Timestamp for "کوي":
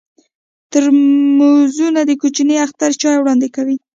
3.55-3.77